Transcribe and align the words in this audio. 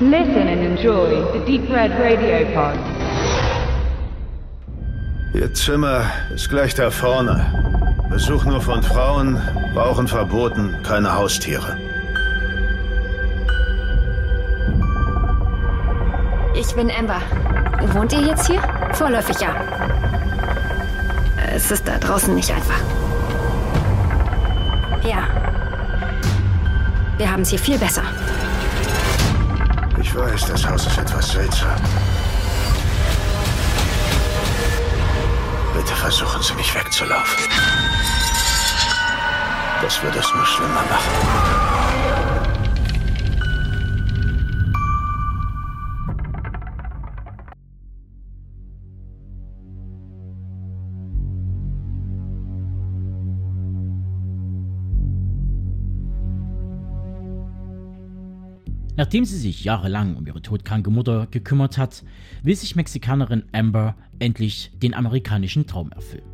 Listen 0.00 0.48
and 0.48 0.60
enjoy 0.60 1.22
the 1.32 1.38
Deep 1.46 1.70
Red 1.70 1.92
Radio 2.00 2.44
Pod. 2.52 2.76
Ihr 5.32 5.54
Zimmer 5.54 6.02
ist 6.34 6.50
gleich 6.50 6.74
da 6.74 6.90
vorne. 6.90 7.46
Besuch 8.10 8.44
nur 8.44 8.60
von 8.60 8.82
Frauen, 8.82 9.40
Rauchen 9.76 10.08
verboten, 10.08 10.76
keine 10.82 11.14
Haustiere. 11.14 11.76
Ich 16.54 16.74
bin 16.74 16.90
Amber. 16.90 17.20
Wohnt 17.92 18.12
ihr 18.14 18.22
jetzt 18.22 18.48
hier? 18.48 18.60
Vorläufig 18.94 19.40
ja. 19.40 19.54
Es 21.54 21.70
ist 21.70 21.86
da 21.86 21.98
draußen 21.98 22.34
nicht 22.34 22.50
einfach. 22.50 22.80
Ja. 25.04 25.28
Wir 27.16 27.30
haben 27.30 27.42
es 27.42 27.50
hier 27.50 27.60
viel 27.60 27.78
besser. 27.78 28.02
Ich 30.14 30.20
weiß, 30.20 30.44
das 30.46 30.64
Haus 30.64 30.86
ist 30.86 30.96
etwas 30.96 31.28
seltsam. 31.28 31.74
Bitte 35.74 35.96
versuchen 35.96 36.40
Sie 36.40 36.54
nicht 36.54 36.72
wegzulaufen. 36.72 37.44
Das 39.82 40.00
würde 40.04 40.20
es 40.20 40.32
nur 40.32 40.46
schlimmer 40.46 40.84
machen. 40.88 41.73
Nachdem 58.96 59.24
sie 59.24 59.38
sich 59.38 59.64
jahrelang 59.64 60.16
um 60.16 60.26
ihre 60.26 60.40
todkranke 60.40 60.90
Mutter 60.90 61.26
gekümmert 61.30 61.78
hat, 61.78 62.04
will 62.42 62.54
sich 62.54 62.76
Mexikanerin 62.76 63.44
Amber 63.52 63.96
endlich 64.20 64.70
den 64.80 64.94
amerikanischen 64.94 65.66
Traum 65.66 65.90
erfüllen. 65.90 66.24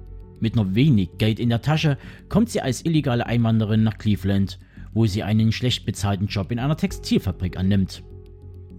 Mit 0.40 0.56
nur 0.56 0.74
wenig 0.74 1.10
Geld 1.18 1.38
in 1.38 1.48
der 1.48 1.62
Tasche 1.62 1.96
kommt 2.28 2.50
sie 2.50 2.60
als 2.60 2.84
illegale 2.84 3.26
Einwanderin 3.26 3.82
nach 3.82 3.98
Cleveland, 3.98 4.58
wo 4.92 5.06
sie 5.06 5.22
einen 5.22 5.52
schlecht 5.52 5.86
bezahlten 5.86 6.26
Job 6.26 6.52
in 6.52 6.58
einer 6.58 6.76
Textilfabrik 6.76 7.56
annimmt. 7.58 8.02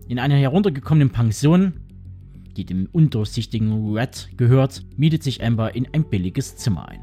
In 0.08 0.20
einer 0.20 0.36
heruntergekommenen 0.36 1.12
Pension, 1.12 1.74
die 2.58 2.66
dem 2.66 2.88
undurchsichtigen 2.92 3.94
Red 3.94 4.30
gehört, 4.38 4.84
mietet 4.98 5.24
sich 5.24 5.44
Amber 5.44 5.74
in 5.76 5.88
ein 5.94 6.10
billiges 6.10 6.56
Zimmer 6.58 6.90
ein. 6.90 7.02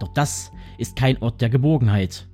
Doch 0.00 0.12
das 0.14 0.52
ist 0.78 0.96
kein 0.96 1.20
Ort 1.20 1.40
der 1.40 1.50
Geborgenheit. 1.50 2.28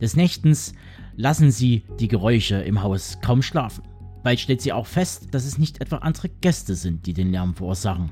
Des 0.00 0.16
Nächtens 0.16 0.74
lassen 1.16 1.50
sie 1.50 1.84
die 2.00 2.08
Geräusche 2.08 2.56
im 2.56 2.82
Haus 2.82 3.18
kaum 3.22 3.42
schlafen. 3.42 3.84
Bald 4.22 4.40
stellt 4.40 4.62
sie 4.62 4.72
auch 4.72 4.86
fest, 4.86 5.28
dass 5.32 5.44
es 5.44 5.58
nicht 5.58 5.80
etwa 5.80 5.98
andere 5.98 6.28
Gäste 6.40 6.74
sind, 6.74 7.06
die 7.06 7.12
den 7.12 7.30
Lärm 7.30 7.54
verursachen. 7.54 8.10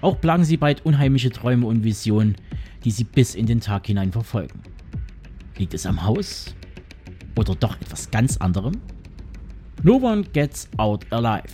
Auch 0.00 0.20
plagen 0.20 0.44
sie 0.44 0.56
bald 0.56 0.86
unheimliche 0.86 1.30
Träume 1.30 1.66
und 1.66 1.82
Visionen, 1.82 2.36
die 2.84 2.90
sie 2.90 3.04
bis 3.04 3.34
in 3.34 3.46
den 3.46 3.60
Tag 3.60 3.86
hinein 3.86 4.12
verfolgen. 4.12 4.60
Liegt 5.56 5.74
es 5.74 5.86
am 5.86 6.04
Haus? 6.04 6.54
Oder 7.36 7.54
doch 7.56 7.80
etwas 7.80 8.10
ganz 8.10 8.36
anderem? 8.36 8.74
No 9.82 9.96
one 9.96 10.22
gets 10.22 10.68
out 10.76 11.04
alive. 11.10 11.52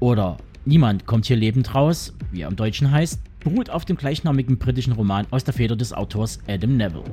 Oder 0.00 0.36
Niemand 0.66 1.04
kommt 1.04 1.26
hier 1.26 1.36
lebend 1.36 1.74
raus, 1.74 2.14
wie 2.32 2.40
er 2.40 2.48
im 2.48 2.56
Deutschen 2.56 2.90
heißt, 2.90 3.20
beruht 3.40 3.68
auf 3.68 3.84
dem 3.84 3.96
gleichnamigen 3.96 4.56
britischen 4.56 4.94
Roman 4.94 5.26
aus 5.30 5.44
der 5.44 5.52
Feder 5.52 5.76
des 5.76 5.92
Autors 5.92 6.38
Adam 6.48 6.78
Neville 6.78 7.04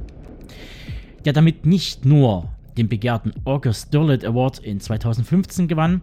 der 1.26 1.34
damit 1.34 1.66
nicht 1.66 2.06
nur 2.06 2.50
den 2.78 2.88
begehrten 2.88 3.34
August 3.46 3.94
Derleth 3.94 4.26
Award 4.26 4.60
in 4.60 4.80
2015 4.80 5.68
gewann, 5.68 6.02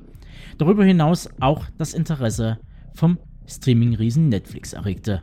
darüber 0.58 0.84
hinaus 0.84 1.28
auch 1.40 1.66
das 1.78 1.94
Interesse 1.94 2.58
vom 2.94 3.18
Streaming-Riesen 3.46 4.28
Netflix 4.28 4.72
erregte. 4.72 5.22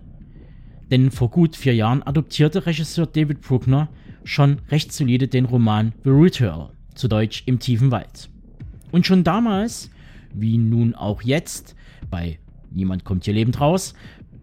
Denn 0.91 1.11
vor 1.11 1.29
gut 1.29 1.55
vier 1.55 1.75
Jahren 1.75 2.03
adoptierte 2.03 2.65
Regisseur 2.65 3.05
David 3.05 3.41
Bruckner 3.41 3.89
schon 4.23 4.59
recht 4.69 4.91
solide 4.91 5.27
den 5.27 5.45
Roman 5.45 5.93
The 6.03 6.09
Ritual, 6.09 6.71
zu 6.93 7.07
Deutsch 7.07 7.43
Im 7.45 7.59
tiefen 7.59 7.91
Wald. 7.91 8.29
Und 8.91 9.05
schon 9.05 9.23
damals, 9.23 9.89
wie 10.33 10.57
nun 10.57 10.95
auch 10.95 11.21
jetzt, 11.21 11.75
bei 12.09 12.39
Niemand 12.71 13.05
kommt 13.05 13.23
hier 13.23 13.33
lebend 13.33 13.61
raus, 13.61 13.93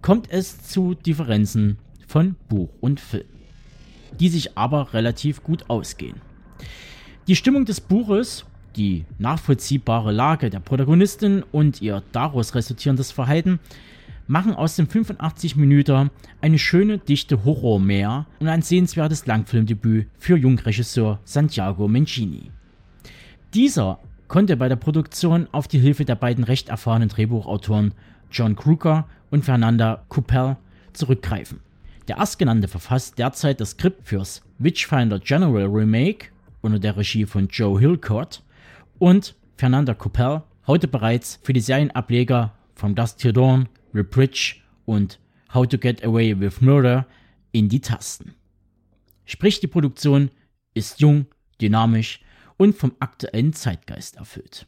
kommt 0.01 0.31
es 0.31 0.63
zu 0.63 0.95
Differenzen 0.95 1.79
von 2.07 2.35
Buch 2.49 2.71
und 2.81 2.99
Film 2.99 3.25
die 4.21 4.29
sich 4.29 4.57
aber 4.57 4.93
relativ 4.95 5.43
gut 5.43 5.69
ausgehen. 5.69 6.21
Die 7.29 7.37
Stimmung 7.37 7.65
des 7.65 7.81
Buches, 7.81 8.45
die 8.77 9.05
nachvollziehbare 9.19 10.13
Lage 10.13 10.51
der 10.51 10.61
Protagonistin 10.61 11.45
und 11.53 11.83
ihr 11.83 12.03
daraus 12.13 12.55
resultierendes 12.55 13.13
Verhalten 13.13 13.61
machen 14.27 14.55
aus 14.55 14.77
dem 14.77 14.89
85 14.89 15.57
Minuten 15.57 16.11
eine 16.41 16.59
schöne, 16.59 16.99
dichte 16.99 17.45
Horror-Mehr 17.45 18.27
und 18.41 18.49
ein 18.49 18.63
sehenswertes 18.63 19.27
Langfilmdebüt 19.27 20.09
für 20.19 20.37
Jungregisseur 20.37 21.21
Santiago 21.25 21.89
Mencini. 21.89 22.51
Dieser 23.55 23.99
konnte 24.29 24.57
bei 24.57 24.69
der 24.69 24.77
Produktion 24.77 25.49
auf 25.53 25.69
die 25.69 25.79
Hilfe 25.79 26.05
der 26.05 26.15
beiden 26.15 26.45
recht 26.45 26.71
erfahrenen 26.71 27.11
Drehbuchautoren 27.11 27.93
John 28.31 28.57
Kruger 28.57 29.07
und 29.31 29.45
Fernanda 29.45 30.05
Coupel 30.09 30.57
zurückgreifen. 30.95 31.61
Der 32.09 32.17
erstgenannte 32.17 32.67
verfasst 32.67 33.19
derzeit 33.19 33.61
das 33.61 33.71
Skript 33.71 34.07
fürs 34.07 34.43
Witchfinder 34.59 35.21
General 35.21 35.67
Remake 35.67 36.29
unter 36.61 36.79
der 36.79 36.97
Regie 36.97 37.27
von 37.27 37.47
Joe 37.49 37.79
Hillcourt 37.79 38.43
und 38.99 39.37
Fernanda 39.57 39.95
Coppel 39.95 40.43
heute 40.67 40.89
bereits 40.89 41.39
für 41.43 41.53
die 41.53 41.61
Serienableger 41.61 42.53
From 42.75 42.95
Dust 42.95 43.21
Till 43.21 43.33
Dawn, 43.33 43.69
Rebridge 43.95 44.57
und 44.85 45.21
How 45.55 45.67
to 45.67 45.79
Get 45.79 46.05
Away 46.05 46.39
with 46.41 46.61
Murder 46.61 47.07
in 47.53 47.69
die 47.69 47.81
Tasten. 47.81 48.35
Sprich, 49.25 49.61
die 49.61 49.69
Produktion 49.69 50.31
ist 50.75 51.01
jung, 51.01 51.27
dynamisch 51.61 52.21
und 52.57 52.75
vom 52.77 52.95
aktuellen 52.99 53.53
Zeitgeist 53.53 54.17
erfüllt. 54.17 54.67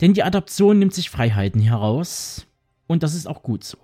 Denn 0.00 0.12
die 0.12 0.22
Adaption 0.22 0.78
nimmt 0.78 0.92
sich 0.92 1.08
Freiheiten 1.08 1.62
heraus 1.62 2.46
und 2.86 3.02
das 3.02 3.14
ist 3.14 3.26
auch 3.26 3.42
gut 3.42 3.64
so 3.64 3.78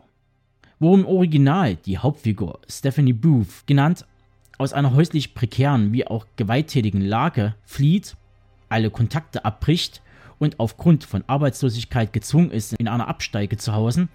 wo 0.81 0.95
im 0.95 1.07
Original 1.07 1.77
die 1.77 1.99
Hauptfigur 1.99 2.59
Stephanie 2.69 3.13
Booth, 3.13 3.67
genannt 3.67 4.07
aus 4.59 4.73
einer 4.73 4.95
häuslich 4.95 5.35
prekären 5.35 5.93
wie 5.93 6.07
auch 6.07 6.27
gewalttätigen 6.37 7.03
Lage, 7.03 7.55
flieht, 7.65 8.17
alle 8.69 8.91
Kontakte 8.91 9.45
abbricht 9.45 10.03
und 10.39 10.59
aufgrund 10.59 11.05
von 11.05 11.23
Arbeitslosigkeit 11.27 12.13
gezwungen 12.13 12.51
ist, 12.51 12.73
in 12.73 12.89
einer 12.89 13.09
Absteige 13.09 13.59
zu 13.59 13.75
hausen, 13.75 14.09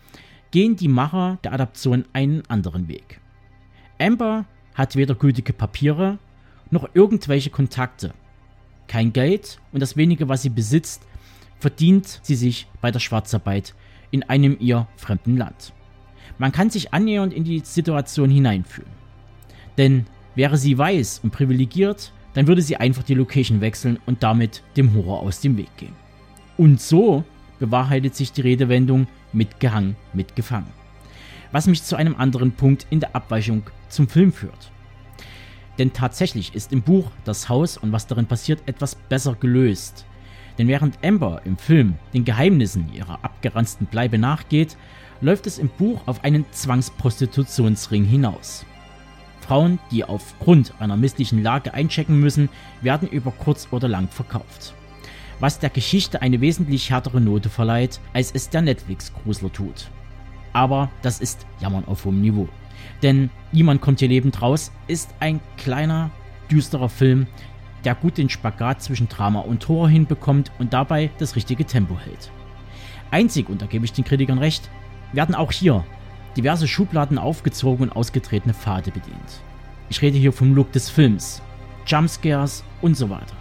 gehen 0.52 0.76
die 0.76 0.88
Macher 0.88 1.38
der 1.44 1.53
Adaption 1.53 2.06
einen 2.14 2.44
anderen 2.48 2.88
Weg. 2.88 3.22
Amber 4.00 4.46
hat 4.74 4.96
weder 4.96 5.16
gültige 5.16 5.53
Papiere 5.53 6.18
noch 6.72 6.90
irgendwelche 6.94 7.52
Kontakte. 7.52 8.14
Kein 8.88 9.14
Geld 9.14 9.59
und 9.72 9.82
das 9.82 9.97
wenige, 9.97 10.30
was 10.30 10.42
sie 10.42 10.50
besitzt, 10.50 11.03
verdient 11.59 12.20
sie 12.24 12.36
sich 12.36 12.68
bei 12.82 12.92
der 12.92 13.00
Schwarzarbeit 13.00 13.76
in 14.12 14.24
einem 14.24 14.58
ihr 14.59 14.88
fremden 14.97 15.38
Land. 15.38 15.74
Man 16.38 16.52
kann 16.52 16.69
sich 16.69 16.94
annähernd 16.94 17.34
in 17.34 17.44
die 17.44 17.59
Situation 17.59 18.30
hineinfühlen. 18.30 18.91
Denn 19.78 20.06
wäre 20.36 20.58
sie 20.58 20.78
weiß 20.78 21.22
und 21.24 21.31
privilegiert, 21.31 22.12
dann 22.34 22.47
würde 22.47 22.62
sie 22.62 22.78
einfach 22.78 23.03
die 23.03 23.13
Location 23.13 23.62
wechseln 23.62 24.00
und 24.06 24.24
damit 24.24 24.62
dem 24.75 24.94
Horror 24.94 25.22
aus 25.22 25.40
dem 25.40 25.58
Weg 25.58 25.75
gehen. 25.78 25.96
Und 26.58 26.81
so 26.81 27.24
bewahrheitet 27.59 28.16
sich 28.16 28.31
die 28.31 28.41
Redewendung 28.41 29.08
mitgehangen, 29.31 29.96
mitgefangen. 30.14 30.68
Was 31.52 31.68
mich 31.68 31.84
zu 31.84 31.96
einem 31.96 32.16
anderen 32.16 32.52
Punkt 32.52 32.88
in 32.90 33.00
der 33.00 33.16
Abweichung 33.16 33.64
zum 33.90 34.09
Film 34.09 34.34
führt. 34.34 34.72
Denn 35.78 35.94
tatsächlich 35.94 36.55
ist 36.55 36.73
im 36.73 36.82
Buch 36.82 37.11
das 37.23 37.49
Haus 37.49 37.78
und 37.78 37.91
was 37.91 38.08
darin 38.08 38.26
passiert 38.26 38.64
etwas 38.66 38.96
besser 38.96 39.35
gelöst. 39.35 40.05
Denn 40.58 40.67
während 40.67 41.03
Amber 41.03 41.41
im 41.46 41.58
Film 41.58 41.96
den 42.14 42.23
Geheimnissen 42.23 42.94
ihrer 42.94 43.23
abgeranzten 43.23 43.88
Bleibe 43.88 44.17
nachgeht, 44.17 44.78
läuft 45.22 45.47
es 45.47 45.58
im 45.58 45.70
Buch 45.70 46.02
auf 46.06 46.23
einen 46.23 46.46
Zwangsprostitutionsring 46.52 48.06
hinaus. 48.06 48.66
Frauen, 49.41 49.79
die 49.91 50.03
aufgrund 50.03 50.73
einer 50.79 50.97
misslichen 50.97 51.44
Lage 51.44 51.73
einchecken 51.73 52.20
müssen, 52.20 52.50
werden 52.82 53.08
über 53.08 53.32
kurz 53.32 53.67
oder 53.72 53.88
lang 53.88 54.08
verkauft. 54.08 54.73
Was 55.40 55.59
der 55.59 55.70
Geschichte 55.70 56.22
eine 56.22 56.41
wesentlich 56.41 56.90
härtere 56.90 57.22
Note 57.22 57.50
verleiht, 57.50 58.00
als 58.14 58.32
es 58.32 58.50
der 58.50 58.62
Netflix-Grusler 58.62 59.52
tut. 59.52 59.90
Aber 60.53 60.90
das 61.02 61.20
ist 61.20 61.46
Jammern 61.59 61.85
auf 61.85 62.06
hohem 62.06 62.22
Niveau. 62.22 62.47
Denn 63.03 63.29
Niemand 63.56 63.79
kommt 63.79 64.00
hier 64.00 64.09
lebend 64.09 64.41
raus 64.41 64.70
ist 64.90 65.16
ein 65.22 65.40
kleiner, 65.56 66.11
düsterer 66.52 66.90
Film, 66.90 67.26
der 67.85 67.96
gut 67.96 68.18
den 68.18 68.29
Spagat 68.29 68.84
zwischen 68.84 69.08
Drama 69.08 69.40
und 69.40 69.66
Horror 69.70 69.88
hinbekommt 69.88 70.52
und 70.59 70.73
dabei 70.73 71.09
das 71.20 71.38
richtige 71.38 71.64
Tempo 71.64 71.97
hält. 71.97 72.32
Einzig, 73.11 73.47
und 73.47 73.61
da 73.61 73.66
gebe 73.66 73.85
ich 73.85 73.94
den 73.94 74.03
Kritikern 74.03 74.40
recht, 74.40 74.70
werden 75.16 75.35
auch 75.35 75.52
hier 75.52 75.84
diverse 76.35 76.67
Schubladen 76.67 77.17
aufgezogen 77.17 77.90
und 77.90 77.96
ausgetretene 77.96 78.53
Pfade 78.53 78.91
bedient. 78.91 79.41
Ich 79.90 80.02
rede 80.02 80.17
hier 80.17 80.34
vom 80.34 80.53
Look 80.53 80.72
des 80.72 80.90
Films, 80.90 81.41
Jumpscares 81.85 82.64
und 82.82 82.97
so 82.97 83.09
weiter. 83.09 83.35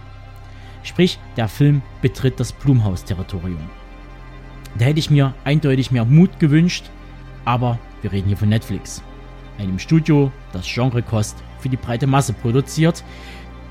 Sprich, 0.82 1.18
der 1.36 1.48
Film 1.48 1.82
betritt 2.02 2.38
das 2.38 2.52
Blumhaus-Territorium. 2.52 3.70
Da 4.78 4.84
hätte 4.84 4.98
ich 4.98 5.10
mir 5.10 5.34
eindeutig 5.44 5.90
mehr 5.90 6.04
Mut 6.04 6.38
gewünscht, 6.38 6.90
aber 7.44 7.78
wir 8.02 8.12
reden 8.12 8.28
hier 8.28 8.36
von 8.36 8.48
Netflix. 8.48 9.02
Einem 9.58 9.78
Studio, 9.78 10.30
das 10.52 10.66
Genrekost 10.66 11.42
für 11.58 11.68
die 11.68 11.76
breite 11.76 12.06
Masse 12.06 12.32
produziert, 12.32 13.02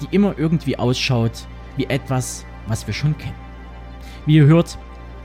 die 0.01 0.15
immer 0.15 0.37
irgendwie 0.37 0.77
ausschaut 0.77 1.45
wie 1.77 1.85
etwas, 1.85 2.45
was 2.67 2.87
wir 2.87 2.93
schon 2.93 3.17
kennen. 3.17 3.35
Wie 4.25 4.37
ihr 4.37 4.45
hört, 4.45 4.77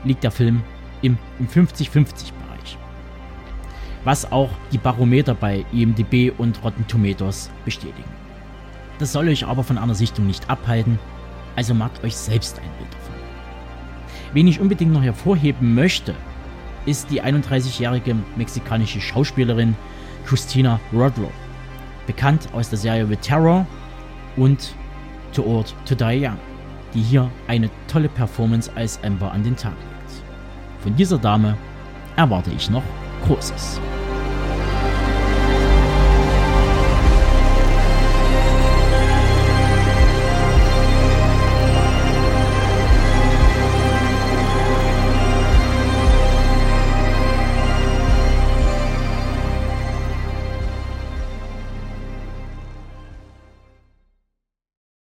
liegt 0.03 0.23
der 0.23 0.31
Film 0.31 0.61
im, 1.01 1.17
im 1.39 1.47
50-50-Bereich. 1.47 2.38
Was 4.03 4.31
auch 4.31 4.49
die 4.71 4.77
Barometer 4.77 5.33
bei 5.33 5.65
IMDb 5.73 6.31
und 6.37 6.63
Rotten 6.63 6.87
Tomatoes 6.87 7.49
bestätigen. 7.65 8.09
Das 8.97 9.11
soll 9.13 9.29
euch 9.29 9.45
aber 9.45 9.63
von 9.63 9.77
einer 9.77 9.95
Sichtung 9.95 10.27
nicht 10.27 10.49
abhalten, 10.49 10.99
also 11.55 11.73
macht 11.73 12.03
euch 12.03 12.15
selbst 12.15 12.57
ein 12.59 12.69
Bild 12.77 12.93
davon. 12.93 13.15
Wen 14.33 14.47
ich 14.47 14.59
unbedingt 14.59 14.93
noch 14.93 15.03
hervorheben 15.03 15.73
möchte, 15.73 16.13
ist 16.85 17.09
die 17.11 17.21
31-jährige 17.21 18.15
mexikanische 18.35 19.01
Schauspielerin 19.01 19.75
Christina 20.25 20.79
Rodlo, 20.93 21.31
bekannt 22.07 22.47
aus 22.53 22.69
der 22.69 22.77
Serie 22.77 23.07
The 23.07 23.15
Terror 23.15 23.65
und 24.37 24.73
To 25.33 25.43
Old 25.45 25.75
to 25.85 25.95
Die 25.95 26.25
Young, 26.25 26.37
die 26.93 27.01
hier 27.01 27.29
eine 27.47 27.69
tolle 27.87 28.09
Performance 28.09 28.71
als 28.75 29.01
Amber 29.03 29.31
an 29.31 29.43
den 29.43 29.55
Tag 29.55 29.73
legt. 29.73 30.23
Von 30.83 30.95
dieser 30.95 31.17
Dame 31.17 31.57
erwarte 32.15 32.51
ich 32.51 32.69
noch 32.69 32.83
courses. 33.19 33.79